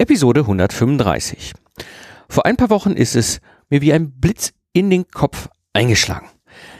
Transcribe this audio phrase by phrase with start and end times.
[0.00, 1.52] Episode 135.
[2.30, 6.26] Vor ein paar Wochen ist es mir wie ein Blitz in den Kopf eingeschlagen.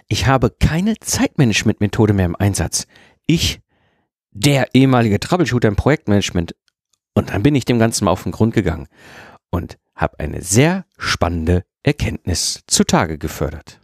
[0.08, 2.86] Ich habe keine Zeitmanagement-Methode mehr im Einsatz.
[3.26, 3.60] Ich,
[4.30, 6.54] der ehemalige Troubleshooter im Projektmanagement,
[7.12, 8.88] und dann bin ich dem Ganzen mal auf den Grund gegangen
[9.50, 13.79] und habe eine sehr spannende Erkenntnis zutage gefördert.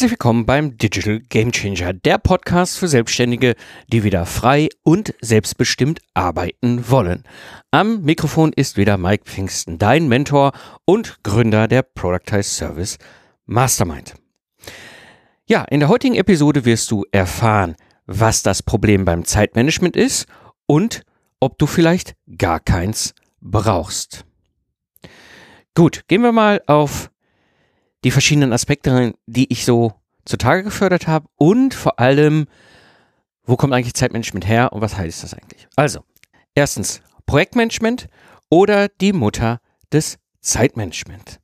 [0.00, 3.54] Herzlich willkommen beim Digital Game Changer, der Podcast für Selbstständige,
[3.92, 7.24] die wieder frei und selbstbestimmt arbeiten wollen.
[7.70, 10.52] Am Mikrofon ist wieder Mike Pfingsten, dein Mentor
[10.86, 12.96] und Gründer der Productize Service
[13.44, 14.14] Mastermind.
[15.44, 17.76] Ja, in der heutigen Episode wirst du erfahren,
[18.06, 20.26] was das Problem beim Zeitmanagement ist
[20.64, 21.02] und
[21.40, 24.24] ob du vielleicht gar keins brauchst.
[25.74, 27.09] Gut, gehen wir mal auf
[28.04, 29.92] die verschiedenen Aspekte, die ich so
[30.24, 32.46] zutage gefördert habe und vor allem,
[33.44, 35.66] wo kommt eigentlich Zeitmanagement her und was heißt das eigentlich?
[35.76, 36.00] Also,
[36.54, 38.08] erstens Projektmanagement
[38.48, 39.60] oder die Mutter
[39.92, 41.40] des Zeitmanagement.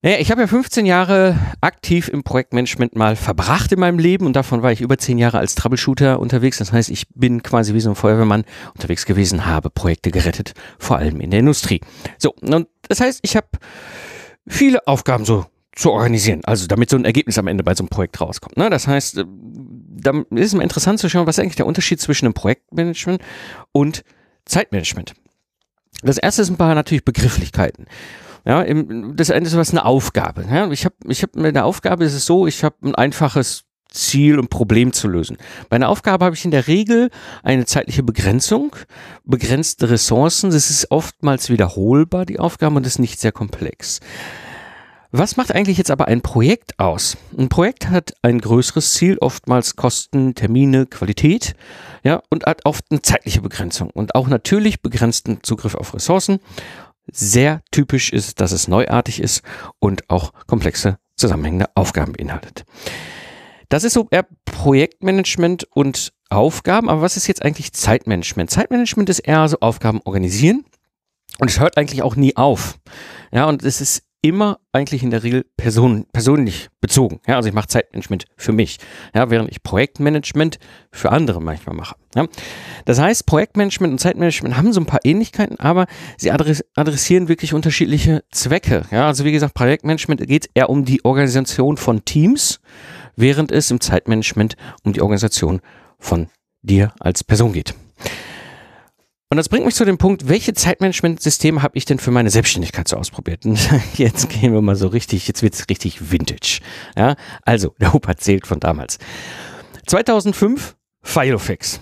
[0.00, 4.36] Naja, ich habe ja 15 Jahre aktiv im Projektmanagement mal verbracht in meinem Leben und
[4.36, 6.58] davon war ich über 10 Jahre als Troubleshooter unterwegs.
[6.58, 10.98] Das heißt, ich bin quasi wie so ein Feuerwehrmann unterwegs gewesen, habe Projekte gerettet, vor
[10.98, 11.80] allem in der Industrie.
[12.16, 13.48] So, und das heißt, ich habe
[14.48, 17.88] viele Aufgaben so zu organisieren, also damit so ein Ergebnis am Ende bei so einem
[17.88, 18.56] Projekt rauskommt.
[18.56, 18.68] Ne?
[18.68, 22.26] Das heißt, äh, da ist es interessant zu schauen, was ist eigentlich der Unterschied zwischen
[22.26, 23.22] einem Projektmanagement
[23.72, 24.02] und
[24.44, 25.14] Zeitmanagement.
[26.02, 27.86] Das erste sind ein paar natürlich Begrifflichkeiten.
[28.44, 30.46] Ja, das eine ist was eine Aufgabe.
[30.50, 33.64] Ja, ich habe, ich habe mit der Aufgabe ist es so, ich habe ein einfaches
[33.90, 35.36] Ziel und Problem zu lösen.
[35.68, 37.10] Bei einer Aufgabe habe ich in der Regel
[37.42, 38.76] eine zeitliche Begrenzung,
[39.24, 40.50] begrenzte Ressourcen.
[40.50, 44.00] Das ist oftmals wiederholbar, die Aufgabe, und ist nicht sehr komplex.
[45.10, 47.16] Was macht eigentlich jetzt aber ein Projekt aus?
[47.36, 51.54] Ein Projekt hat ein größeres Ziel, oftmals Kosten, Termine, Qualität,
[52.04, 56.40] ja, und hat oft eine zeitliche Begrenzung und auch natürlich begrenzten Zugriff auf Ressourcen.
[57.10, 59.42] Sehr typisch ist, dass es neuartig ist
[59.78, 62.66] und auch komplexe zusammenhängende Aufgaben beinhaltet.
[63.68, 68.50] Das ist so eher Projektmanagement und Aufgaben, aber was ist jetzt eigentlich Zeitmanagement?
[68.50, 70.64] Zeitmanagement ist eher so Aufgaben organisieren
[71.38, 72.78] und es hört eigentlich auch nie auf.
[73.32, 77.20] Ja, und es ist immer eigentlich in der Regel person, persönlich bezogen.
[77.26, 78.78] Ja, also ich mache Zeitmanagement für mich,
[79.14, 80.58] ja, während ich Projektmanagement
[80.90, 81.94] für andere manchmal mache.
[82.14, 82.26] Ja.
[82.84, 85.86] Das heißt, Projektmanagement und Zeitmanagement haben so ein paar Ähnlichkeiten, aber
[86.16, 88.82] sie adressieren wirklich unterschiedliche Zwecke.
[88.90, 92.60] Ja, also wie gesagt, Projektmanagement geht eher um die Organisation von Teams
[93.18, 95.60] während es im Zeitmanagement um die Organisation
[95.98, 96.28] von
[96.62, 97.74] dir als Person geht.
[99.30, 102.88] Und das bringt mich zu dem Punkt, welche Zeitmanagement-Systeme habe ich denn für meine Selbstständigkeit
[102.88, 103.44] so ausprobiert?
[103.44, 103.58] Und
[103.98, 106.60] jetzt gehen wir mal so richtig, jetzt wird es richtig vintage.
[106.96, 108.98] Ja, also, der Opa zählt von damals.
[109.86, 111.80] 2005 Filofax.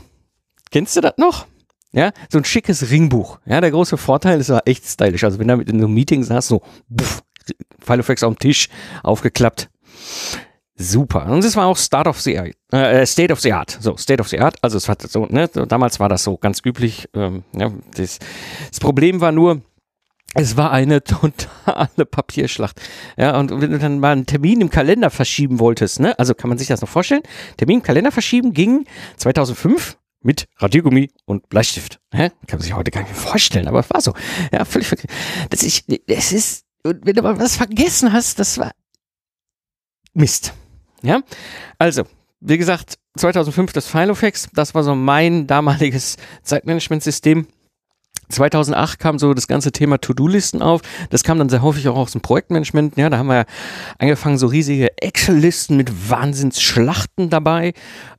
[0.72, 1.46] Kennst du das noch?
[1.92, 3.38] Ja, so ein schickes Ringbuch.
[3.46, 5.22] Ja, der große Vorteil ist, war echt stylisch.
[5.22, 6.62] Also, wenn du mit in so einem Meeting saß, so,
[6.94, 7.22] puff,
[7.78, 8.68] Filofax auf dem Tisch,
[9.04, 9.70] aufgeklappt,
[10.76, 11.26] super.
[11.26, 13.76] Und es war auch Start of the äh, State of the Art.
[13.80, 14.56] So, State of the Art.
[14.62, 17.08] Also es war so, ne, damals war das so ganz üblich.
[17.14, 18.18] Ähm, ja, das,
[18.70, 19.62] das Problem war nur,
[20.34, 22.80] es war eine totale Papierschlacht.
[23.16, 26.48] Ja, und wenn du dann mal einen Termin im Kalender verschieben wolltest, ne, also kann
[26.48, 27.22] man sich das noch vorstellen?
[27.56, 28.86] Termin im Kalender verschieben ging
[29.16, 32.00] 2005 mit Radiergummi und Bleistift.
[32.12, 32.30] Hä?
[32.46, 34.12] Kann man sich heute gar nicht mehr vorstellen, aber es war so.
[34.52, 35.08] Ja, völlig vergessen.
[35.50, 38.72] Das ist, das ist, wenn du mal was vergessen hast, das war
[40.14, 40.54] Mist.
[41.02, 41.22] Ja,
[41.78, 42.04] also,
[42.40, 47.46] wie gesagt, 2005 das Filofax, das war so mein damaliges Zeitmanagementsystem.
[48.28, 50.82] 2008 kam so das ganze Thema To-Do-Listen auf.
[51.10, 52.96] Das kam dann sehr häufig auch aus dem Projektmanagement.
[52.96, 53.46] Ja, da haben wir
[53.98, 57.72] angefangen, so riesige Excel-Listen mit Wahnsinnsschlachten dabei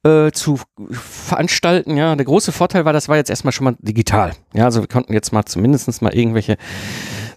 [0.03, 0.59] äh, zu
[0.91, 1.97] veranstalten.
[1.97, 4.33] Ja, der große Vorteil war, das war jetzt erstmal schon mal digital.
[4.53, 6.57] Ja, also wir konnten jetzt mal zumindest mal irgendwelche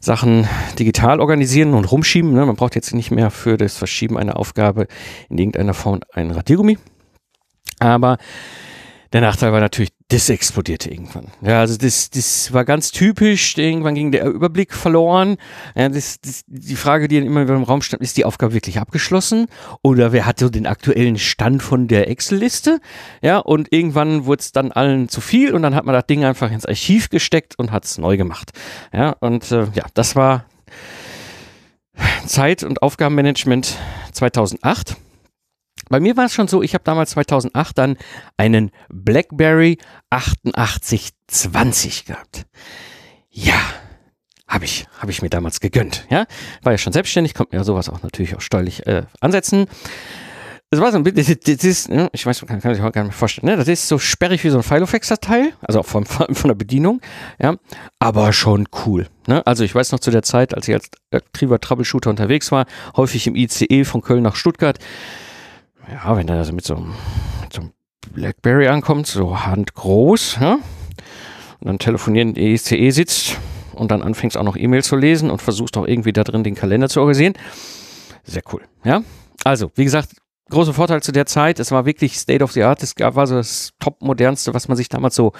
[0.01, 2.33] Sachen digital organisieren und rumschieben.
[2.33, 2.47] Ne?
[2.47, 4.87] Man braucht jetzt nicht mehr für das Verschieben einer Aufgabe
[5.29, 6.79] in irgendeiner Form einen Radiergummi.
[7.81, 8.19] Aber
[9.13, 11.29] Der Nachteil war natürlich, das explodierte irgendwann.
[11.41, 13.57] Ja, also das, das war ganz typisch.
[13.57, 15.37] Irgendwann ging der Überblick verloren.
[15.77, 18.81] Ja, das, das, die Frage, die dann immer im Raum stand, ist die Aufgabe wirklich
[18.81, 19.47] abgeschlossen?
[19.83, 22.81] Oder wer hat so den aktuellen Stand von der Excel-Liste?
[23.23, 26.25] Ja, und irgendwann wurde es dann allen zu viel und dann hat man das Ding
[26.25, 28.51] einfach ins Archiv gesteckt und hat es neu gemacht.
[28.93, 30.45] Ja, und äh, ja, das war
[32.27, 33.79] Zeit- und Aufgabenmanagement
[34.12, 34.97] 2008.
[35.88, 37.97] Bei mir war es schon so, ich habe damals 2008 dann
[38.37, 39.79] einen BlackBerry
[40.11, 42.47] 8820 gehabt.
[43.31, 43.61] Ja,
[44.49, 46.06] habe ich, habe ich mir damals gegönnt.
[46.11, 46.27] Ja,
[46.62, 49.67] war ja schon selbstständig, konnte mir sowas auch natürlich auch steuerlich äh, ansetzen.
[50.73, 53.05] Das war so ein bisschen, das ist, ne, ich weiß, kann, kann sich auch gar
[53.05, 53.56] nicht vorstellen, ne?
[53.56, 57.00] das ist so sperrig wie so ein Filofax-Datei, also auch von, von, von der Bedienung,
[57.41, 57.56] ja,
[57.99, 59.09] aber schon cool.
[59.26, 59.44] Ne?
[59.47, 62.67] Also ich weiß noch zu der Zeit, als ich als aktiver Troubleshooter unterwegs war,
[62.97, 64.79] häufig im ICE von Köln nach Stuttgart,
[65.88, 67.73] ja, wenn er also mit so, mit so einem
[68.12, 70.55] Blackberry ankommt, so handgroß, ja,
[71.61, 73.38] und dann telefonieren in ICE sitzt
[73.75, 76.55] und dann anfängst auch noch E-Mail zu lesen und versuchst auch irgendwie da drin den
[76.55, 77.35] Kalender zu organisieren.
[78.25, 79.03] Sehr cool, ja.
[79.44, 80.11] Also, wie gesagt,
[80.50, 81.59] großer Vorteil zu der Zeit.
[81.61, 82.83] Es war wirklich State of the Art.
[82.83, 85.33] Es war so das top-modernste, was man sich damals so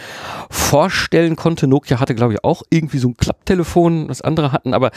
[0.48, 1.66] vorstellen konnte.
[1.66, 4.90] Nokia hatte, glaube ich, auch irgendwie so ein Klapptelefon, was andere hatten, aber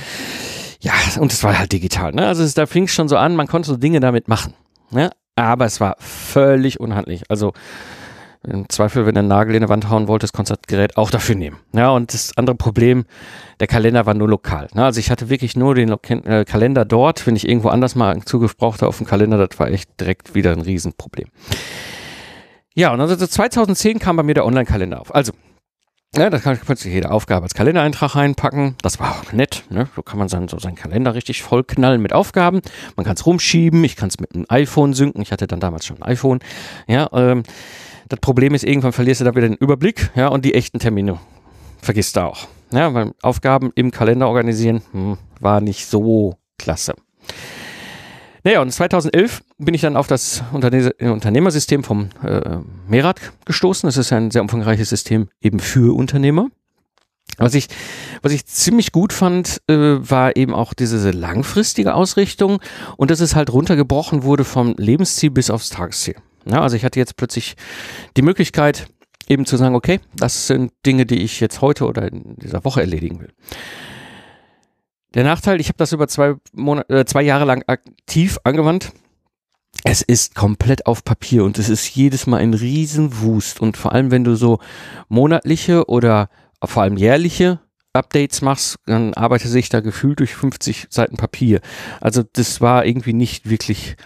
[0.80, 2.12] ja, und es war halt digital.
[2.12, 2.28] Ne?
[2.28, 4.54] Also es, da fing es schon so an, man konnte so Dinge damit machen.
[4.92, 5.12] Ne?
[5.36, 7.24] Aber es war völlig unhandlich.
[7.30, 7.54] Also
[8.46, 10.34] im Zweifel, wenn einen Nagel in die Wand hauen du das
[10.68, 11.58] Gerät auch dafür nehmen.
[11.72, 13.06] Ja, und das andere Problem,
[13.62, 14.68] der Kalender war nur lokal.
[14.74, 14.84] Ne?
[14.84, 17.26] Also ich hatte wirklich nur den äh, Kalender dort.
[17.26, 20.52] Wenn ich irgendwo anders mal Zugriff brauchte auf den Kalender, das war echt direkt wieder
[20.52, 21.30] ein Riesenproblem.
[22.76, 25.14] Ja, und also 2010 kam bei mir der Online-Kalender auf.
[25.16, 25.32] Also,
[26.16, 28.76] ja, da kann plötzlich jede Aufgabe als Kalendereintrag reinpacken.
[28.82, 29.64] Das war auch nett.
[29.70, 29.88] Ne?
[29.96, 32.62] So kann man dann so seinen Kalender richtig vollknallen mit Aufgaben.
[32.96, 33.84] Man kann es rumschieben.
[33.84, 35.22] Ich kann es mit einem iPhone synken.
[35.22, 36.40] Ich hatte dann damals schon ein iPhone.
[36.88, 37.44] Ja, ähm,
[38.10, 40.12] das Problem ist, irgendwann verlierst du da wieder den Überblick.
[40.16, 41.20] Ja, und die echten Termine
[41.82, 42.48] vergisst du auch.
[42.72, 46.94] Ja, weil Aufgaben im Kalender organisieren hm, war nicht so klasse.
[48.44, 52.58] Naja, und 2011 bin ich dann auf das Unternehmersystem vom äh,
[52.88, 53.88] Merat gestoßen.
[53.88, 56.50] Das ist ein sehr umfangreiches System eben für Unternehmer.
[57.38, 57.68] Was ich,
[58.22, 62.60] was ich ziemlich gut fand, äh, war eben auch diese langfristige Ausrichtung
[62.98, 66.16] und dass es halt runtergebrochen wurde vom Lebensziel bis aufs Tagesziel.
[66.46, 67.56] Ja, also ich hatte jetzt plötzlich
[68.18, 68.88] die Möglichkeit,
[69.28, 72.82] eben zu sagen, okay, das sind Dinge, die ich jetzt heute oder in dieser Woche
[72.82, 73.32] erledigen will.
[75.14, 78.92] Der Nachteil, ich habe das über zwei, Monate, äh, zwei Jahre lang aktiv angewandt.
[79.84, 83.60] Es ist komplett auf Papier und es ist jedes Mal ein Riesenwust.
[83.60, 84.60] Und vor allem, wenn du so
[85.10, 86.30] monatliche oder
[86.64, 87.60] vor allem jährliche
[87.92, 91.62] Updates machst, dann arbeitet sich da gefühlt durch 50 Seiten Papier.
[92.02, 93.98] Also das war irgendwie nicht wirklich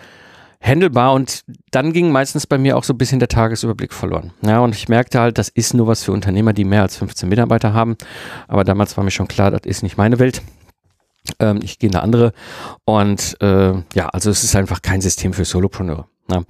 [0.60, 4.34] handelbar und dann ging meistens bei mir auch so ein bisschen der Tagesüberblick verloren.
[4.42, 7.30] Ja, und ich merkte halt, das ist nur was für Unternehmer, die mehr als 15
[7.30, 7.96] Mitarbeiter haben.
[8.48, 10.42] Aber damals war mir schon klar, das ist nicht meine Welt.
[11.40, 12.34] Ähm, ich gehe in eine andere.
[12.86, 16.08] Und äh, ja, also es ist einfach kein System für Solopreneure.
[16.30, 16.44] Ja.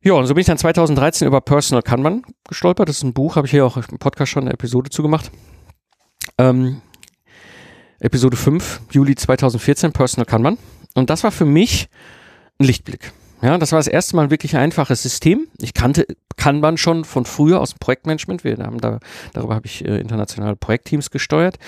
[0.00, 2.88] Ja, und so bin ich dann 2013 über Personal Kanban gestolpert.
[2.88, 5.30] Das ist ein Buch, habe ich hier auch im Podcast schon eine Episode zugemacht.
[6.38, 6.80] Ähm,
[8.00, 10.56] Episode 5, Juli 2014, Personal Kanban.
[10.94, 11.88] Und das war für mich
[12.58, 13.12] ein Lichtblick.
[13.40, 15.46] Ja, das war das erste Mal ein wirklich einfaches System.
[15.58, 16.06] Ich kannte
[16.36, 18.42] Kanban schon von früher aus dem Projektmanagement.
[18.42, 18.98] Wir haben da,
[19.32, 21.58] darüber habe ich äh, internationale Projektteams gesteuert.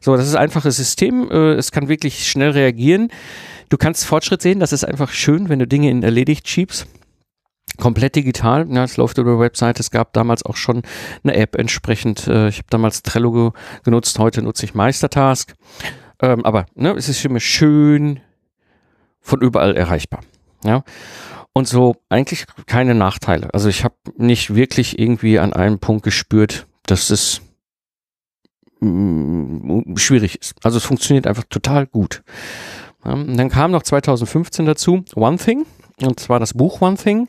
[0.00, 1.30] So, das ist ein einfaches System.
[1.30, 3.10] Äh, es kann wirklich schnell reagieren.
[3.68, 4.60] Du kannst Fortschritt sehen.
[4.60, 6.86] Das ist einfach schön, wenn du Dinge in erledigt schiebst.
[7.76, 8.66] Komplett digital.
[8.70, 9.80] Ja, es läuft über Website.
[9.80, 10.82] Es gab damals auch schon
[11.22, 12.26] eine App entsprechend.
[12.26, 14.18] Äh, ich habe damals Trello ge genutzt.
[14.18, 15.54] Heute nutze ich Meistertask.
[16.20, 18.20] Ähm, aber ne, es ist mich schön
[19.20, 20.20] von überall erreichbar.
[20.64, 20.82] Ja.
[21.52, 23.52] Und so eigentlich keine Nachteile.
[23.52, 27.40] Also ich habe nicht wirklich irgendwie an einem Punkt gespürt, dass es
[28.80, 30.54] mm, schwierig ist.
[30.62, 32.22] Also es funktioniert einfach total gut.
[33.04, 35.66] Ja, dann kam noch 2015 dazu One Thing,
[36.00, 37.28] und zwar das Buch One Thing.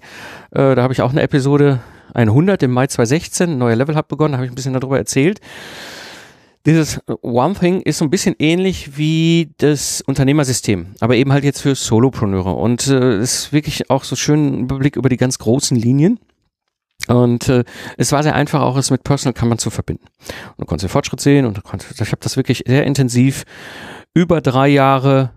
[0.52, 1.80] Äh, da habe ich auch eine Episode
[2.14, 5.42] 100 im Mai 2016, ein neuer Level hat begonnen, habe ich ein bisschen darüber erzählt
[6.66, 11.62] dieses One Thing ist so ein bisschen ähnlich wie das Unternehmersystem, aber eben halt jetzt
[11.62, 15.78] für Solopreneure und äh, ist wirklich auch so schön ein Überblick über die ganz großen
[15.78, 16.20] Linien.
[17.08, 17.64] Und äh,
[17.98, 20.06] es war sehr einfach, auch es mit Personal man zu verbinden.
[20.58, 23.46] Und du konntest den Fortschritt sehen und konnte, ich habe das wirklich sehr intensiv
[24.14, 25.32] über drei Jahre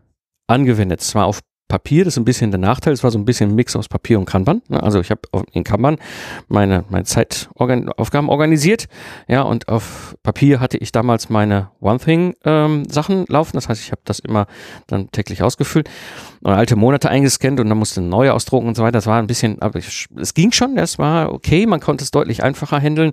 [0.48, 1.02] angewendet.
[1.02, 1.40] Zwar auf
[1.72, 2.04] Papier.
[2.04, 2.92] Das ist ein bisschen der Nachteil.
[2.92, 4.60] Es war so ein bisschen ein Mix aus Papier und Kanban.
[4.68, 4.82] Ne?
[4.82, 5.96] Also ich habe in Kanban
[6.46, 8.88] meine, meine Zeitaufgaben organisiert.
[9.26, 12.82] Ja, und auf Papier hatte ich damals meine One Thing ähm,
[13.28, 13.52] laufen.
[13.54, 14.48] Das heißt, ich habe das immer
[14.86, 15.88] dann täglich ausgefüllt
[16.42, 18.98] und alte Monate eingescannt und dann musste neue ausdrucken und so weiter.
[18.98, 20.76] Das war ein bisschen, aber ich, es ging schon.
[20.76, 21.64] Das war okay.
[21.64, 23.12] Man konnte es deutlich einfacher handeln.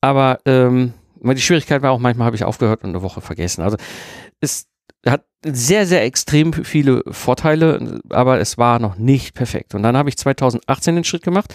[0.00, 3.62] Aber ähm, die Schwierigkeit war auch, manchmal habe ich aufgehört und eine Woche vergessen.
[3.62, 3.76] Also
[4.40, 4.66] es
[5.06, 9.74] hat sehr, sehr extrem viele Vorteile, aber es war noch nicht perfekt.
[9.74, 11.54] Und dann habe ich 2018 den Schritt gemacht.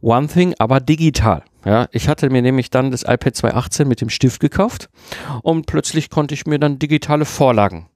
[0.00, 1.42] One Thing, aber digital.
[1.64, 4.90] Ja, ich hatte mir nämlich dann das iPad 218 mit dem Stift gekauft
[5.42, 7.88] und plötzlich konnte ich mir dann digitale Vorlagen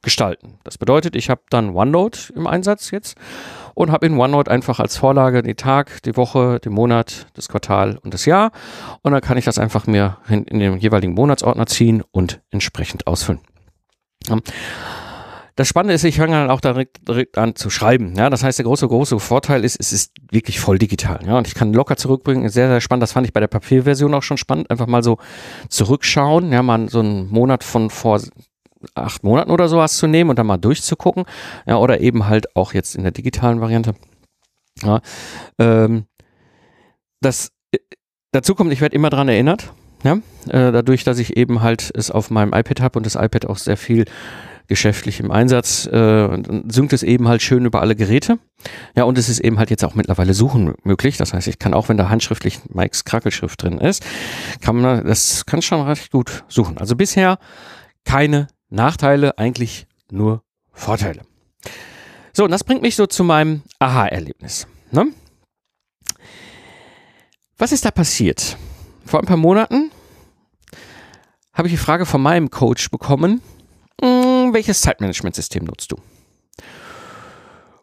[0.00, 0.58] gestalten.
[0.64, 3.18] Das bedeutet, ich habe dann OneNote im Einsatz jetzt
[3.74, 7.98] und habe in OneNote einfach als Vorlage den Tag, die Woche, den Monat, das Quartal
[8.02, 8.50] und das Jahr
[9.02, 13.06] und dann kann ich das einfach mir in, in den jeweiligen Monatsordner ziehen und entsprechend
[13.06, 13.40] ausfüllen.
[15.56, 18.14] Das Spannende ist, ich fange dann auch direkt, direkt, an zu schreiben.
[18.16, 21.20] Ja, das heißt, der große, große Vorteil ist, es ist wirklich voll digital.
[21.24, 22.48] Ja, und ich kann locker zurückbringen.
[22.48, 23.04] Sehr, sehr spannend.
[23.04, 24.68] Das fand ich bei der Papierversion auch schon spannend.
[24.70, 25.18] Einfach mal so
[25.68, 26.50] zurückschauen.
[26.50, 28.20] Ja, mal so einen Monat von vor
[28.94, 31.24] acht Monaten oder sowas zu nehmen und dann mal durchzugucken.
[31.66, 33.94] Ja, oder eben halt auch jetzt in der digitalen Variante.
[34.82, 35.00] Ja,
[35.60, 36.06] ähm,
[37.20, 37.78] das, äh,
[38.32, 39.72] dazu kommt, ich werde immer dran erinnert.
[40.04, 40.18] Ja,
[40.48, 43.56] äh, dadurch, dass ich eben halt es auf meinem iPad habe und das iPad auch
[43.56, 44.04] sehr viel
[44.66, 48.38] geschäftlich im Einsatz, äh, synkt es eben halt schön über alle Geräte.
[48.96, 51.16] Ja, und es ist eben halt jetzt auch mittlerweile Suchen möglich.
[51.16, 54.04] Das heißt, ich kann auch, wenn da handschriftlich Mikes Krackelschrift drin ist,
[54.60, 56.78] kann man, das kann schon recht gut suchen.
[56.78, 57.38] Also bisher
[58.04, 60.42] keine Nachteile, eigentlich nur
[60.72, 61.22] Vorteile.
[62.32, 64.66] So, und das bringt mich so zu meinem Aha-Erlebnis.
[64.90, 65.06] Ne?
[67.58, 68.56] Was ist da passiert?
[69.04, 69.90] Vor ein paar Monaten
[71.52, 73.40] habe ich die Frage von meinem Coach bekommen,
[74.00, 75.96] hm, welches Zeitmanagementsystem nutzt du?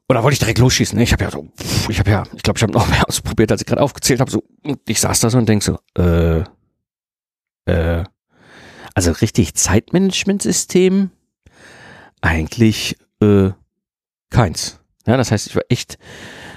[0.10, 0.98] Oder wollte ich direkt losschießen?
[0.98, 1.04] Ne?
[1.04, 1.48] Ich habe ja so,
[1.88, 4.30] ich habe ja, ich glaube, ich habe noch mehr ausprobiert, als ich gerade aufgezählt habe.
[4.30, 4.44] So,
[4.86, 6.44] ich saß da so und denk so, äh,
[7.66, 8.04] äh,
[8.94, 11.12] also richtig Zeitmanagementsystem?
[12.20, 13.52] Eigentlich äh,
[14.30, 14.80] keins.
[15.08, 15.98] Ja, das heißt, ich war echt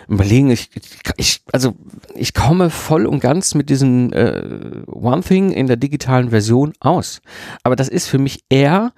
[0.08, 0.70] überlegen, ich,
[1.16, 1.74] ich, also
[2.14, 7.20] ich komme voll und ganz mit diesem äh, One Thing in der digitalen Version aus.
[7.62, 8.92] Aber das ist für mich eher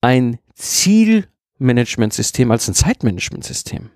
[0.00, 3.90] ein Zielmanagementsystem als ein Zeitmanagementsystem.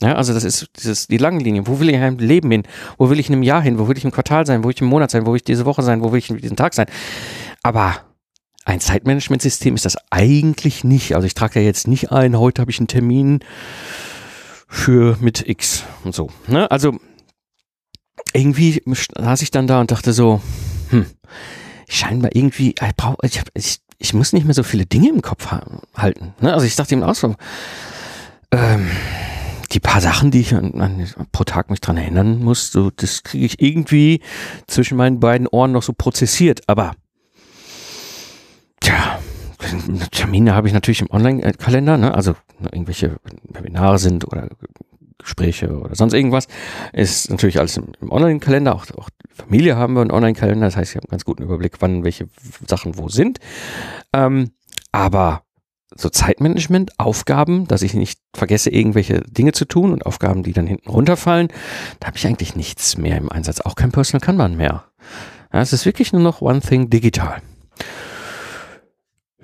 [0.00, 1.66] Ja, also das ist dieses, die langen Linien.
[1.66, 2.64] Wo will ich im Leben hin?
[2.98, 3.78] Wo will ich in einem Jahr hin?
[3.78, 4.62] Wo will ich im Quartal sein?
[4.62, 5.24] Wo will ich im Monat sein?
[5.24, 6.02] Wo will ich diese Woche sein?
[6.02, 6.86] Wo will ich in diesem Tag sein?
[7.62, 7.96] Aber
[8.66, 11.14] ein Zeitmanagementsystem ist das eigentlich nicht.
[11.14, 13.40] Also ich trage ja jetzt nicht ein, heute habe ich einen Termin
[14.76, 16.28] für mit X und so.
[16.46, 16.70] Ne?
[16.70, 16.98] Also
[18.32, 20.40] irgendwie saß ich dann da und dachte so,
[20.90, 21.06] hm,
[21.88, 25.48] scheinbar irgendwie, ich, brauch, ich, ich, ich muss nicht mehr so viele Dinge im Kopf
[25.96, 26.34] halten.
[26.40, 26.52] Ne?
[26.52, 27.34] Also ich dachte eben auch so,
[28.52, 28.88] ähm,
[29.72, 33.22] die paar Sachen, die ich an, an, pro Tag mich dran erinnern muss, so, das
[33.22, 34.20] kriege ich irgendwie
[34.66, 36.60] zwischen meinen beiden Ohren noch so prozessiert.
[36.68, 36.92] Aber
[38.80, 39.18] Tja,
[40.10, 42.14] Termine habe ich natürlich im Online-Kalender, ne?
[42.14, 42.34] also
[42.72, 43.16] irgendwelche
[43.48, 44.48] Webinare sind oder
[45.18, 46.46] Gespräche oder sonst irgendwas,
[46.92, 48.74] ist natürlich alles im, Online-Kalender.
[48.74, 51.74] Auch, auch Familie haben wir einen Online-Kalender, das heißt, ich habe einen ganz guten Überblick,
[51.80, 52.28] wann welche
[52.66, 53.38] Sachen wo sind.
[54.12, 54.52] Ähm,
[54.92, 55.42] aber
[55.94, 60.66] so Zeitmanagement, Aufgaben, dass ich nicht vergesse, irgendwelche Dinge zu tun und Aufgaben, die dann
[60.66, 61.48] hinten runterfallen,
[62.00, 63.60] da habe ich eigentlich nichts mehr im Einsatz.
[63.60, 64.84] Auch kein Personal Kanban mehr.
[65.50, 67.40] Es ist wirklich nur noch One Thing digital.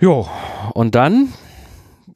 [0.03, 0.29] Jo,
[0.75, 1.33] und dann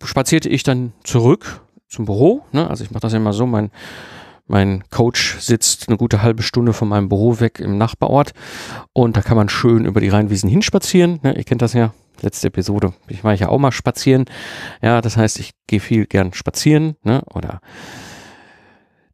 [0.03, 2.45] spazierte ich dann zurück zum Büro.
[2.51, 2.69] Ne?
[2.69, 3.71] Also ich mache das immer so, mein,
[4.49, 8.33] mein Coach sitzt eine gute halbe Stunde von meinem Büro weg im Nachbarort
[8.93, 11.21] und da kann man schön über die Rheinwiesen hinspazieren.
[11.23, 11.37] Ne?
[11.37, 14.25] Ihr kennt das ja, letzte Episode, ich war ja auch mal spazieren.
[14.83, 17.23] Ja, das heißt, ich gehe viel gern spazieren ne?
[17.35, 17.61] oder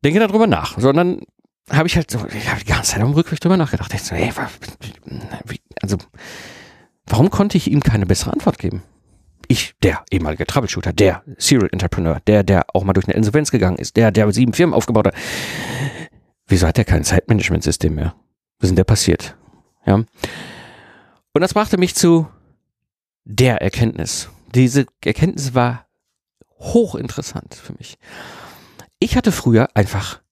[0.03, 0.79] denke darüber nach.
[0.79, 1.21] Sondern
[1.69, 3.93] habe ich halt so, ich habe die ganze Zeit am Rückweg drüber nachgedacht.
[3.93, 4.33] Ich so, ey,
[5.45, 5.99] wie, also
[7.13, 8.83] Warum konnte ich ihm keine bessere Antwort geben?
[9.47, 13.77] Ich, der ehemalige Troubleshooter, der Serial Entrepreneur, der, der auch mal durch eine Insolvenz gegangen
[13.77, 15.15] ist, der, der sieben Firmen aufgebaut hat.
[16.47, 18.15] Wieso hat er kein Zeitmanagementsystem mehr?
[18.59, 19.37] Was ist denn der passiert?
[19.85, 19.97] Ja.
[19.97, 22.29] Und das brachte mich zu
[23.25, 24.31] der Erkenntnis.
[24.55, 25.87] Diese Erkenntnis war
[26.61, 27.99] hochinteressant für mich.
[29.01, 30.23] Ich hatte früher einfach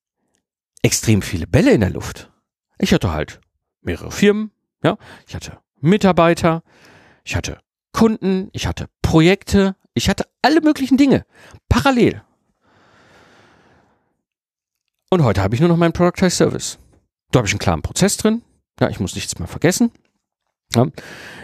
[0.81, 2.33] extrem viele Bälle in der Luft.
[2.79, 3.39] Ich hatte halt
[3.83, 4.51] mehrere Firmen,
[4.83, 4.97] ja.
[5.27, 6.63] Ich hatte Mitarbeiter,
[7.25, 7.59] ich hatte
[7.93, 11.25] Kunden, ich hatte Projekte, ich hatte alle möglichen Dinge
[11.69, 12.23] parallel.
[15.11, 16.79] Und heute habe ich nur noch meinen Productized Service.
[17.33, 18.43] Da habe ich einen klaren Prozess drin.
[18.79, 19.91] Ja, ich muss nichts mehr vergessen.
[20.75, 20.87] Ja?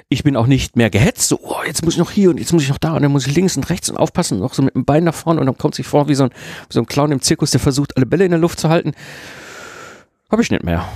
[0.09, 2.53] Ich bin auch nicht mehr gehetzt, so, oh, jetzt muss ich noch hier und jetzt
[2.53, 4.63] muss ich noch da und dann muss ich links und rechts und aufpassen, noch so
[4.63, 6.81] mit dem Bein nach vorne und dann kommt sich vor wie so ein, wie so
[6.81, 8.93] ein Clown im Zirkus, der versucht, alle Bälle in der Luft zu halten.
[10.31, 10.87] Habe ich nicht mehr.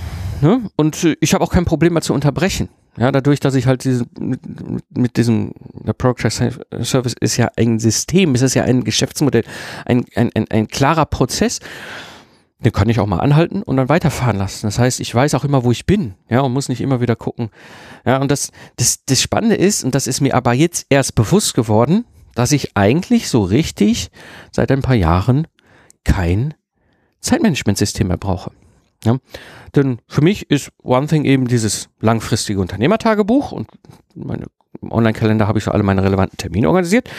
[0.41, 0.69] Ne?
[0.77, 2.69] Und äh, ich habe auch kein Problem mehr zu unterbrechen.
[2.97, 4.41] Ja, dadurch, dass ich halt diese, mit,
[4.95, 6.41] mit diesem, der Progress
[6.83, 9.45] Service ist ja ein System, es ist ja ein Geschäftsmodell,
[9.85, 11.59] ein, ein, ein, ein klarer Prozess.
[12.63, 14.67] Den kann ich auch mal anhalten und dann weiterfahren lassen.
[14.67, 17.15] Das heißt, ich weiß auch immer, wo ich bin, ja, und muss nicht immer wieder
[17.15, 17.49] gucken.
[18.05, 21.55] Ja, und das, das, das Spannende ist, und das ist mir aber jetzt erst bewusst
[21.55, 22.05] geworden,
[22.35, 24.11] dass ich eigentlich so richtig
[24.51, 25.47] seit ein paar Jahren
[26.03, 26.53] kein
[27.19, 28.51] Zeitmanagementsystem mehr brauche.
[29.03, 29.17] Ja,
[29.75, 33.67] denn für mich ist One Thing eben dieses langfristige Unternehmertagebuch und
[34.13, 34.45] meine
[34.81, 37.09] Online-Kalender habe ich für alle meine relevanten Termine organisiert.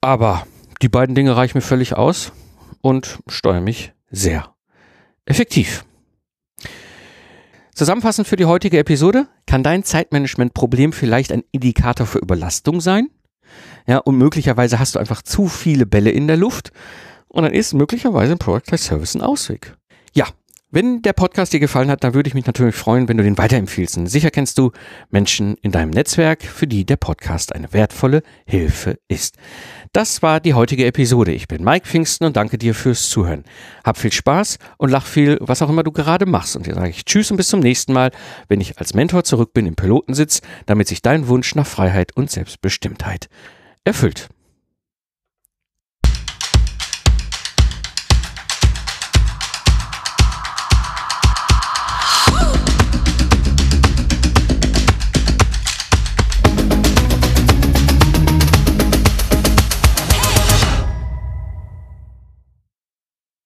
[0.00, 0.46] Aber
[0.80, 2.32] die beiden Dinge reichen mir völlig aus
[2.80, 4.54] und steuern mich sehr
[5.24, 5.84] effektiv.
[7.74, 13.08] Zusammenfassend für die heutige Episode kann dein Zeitmanagement-Problem vielleicht ein Indikator für Überlastung sein.
[13.86, 16.72] Ja, und möglicherweise hast du einfach zu viele Bälle in der Luft.
[17.28, 19.76] Und dann ist möglicherweise ein Product Service ein Ausweg.
[20.12, 20.26] Ja,
[20.72, 23.36] wenn der Podcast dir gefallen hat, dann würde ich mich natürlich freuen, wenn du den
[23.36, 24.00] weiterempfiehlst.
[24.08, 24.72] Sicher kennst du
[25.10, 29.36] Menschen in deinem Netzwerk, für die der Podcast eine wertvolle Hilfe ist.
[29.92, 31.32] Das war die heutige Episode.
[31.32, 33.44] Ich bin Mike Pfingsten und danke dir fürs Zuhören.
[33.84, 36.56] Hab viel Spaß und lach viel, was auch immer du gerade machst.
[36.56, 38.10] Und dir sage ich Tschüss und bis zum nächsten Mal,
[38.48, 42.30] wenn ich als Mentor zurück bin im Pilotensitz, damit sich dein Wunsch nach Freiheit und
[42.30, 43.28] Selbstbestimmtheit
[43.84, 44.30] erfüllt.